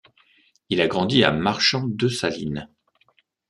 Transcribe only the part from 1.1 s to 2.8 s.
à Marchand-Dessalines.